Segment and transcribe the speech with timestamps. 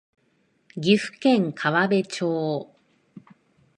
[0.81, 2.71] 岐阜県川辺町